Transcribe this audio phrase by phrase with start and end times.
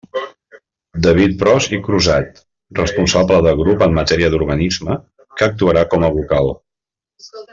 [1.07, 2.39] David Pros i Crusat,
[2.79, 4.97] responsable de grup en matèria d'urbanisme,
[5.39, 6.53] que actuarà com a vocal.